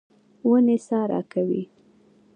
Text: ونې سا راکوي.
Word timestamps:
ونې 0.47 0.77
سا 0.87 0.99
راکوي. 1.11 1.63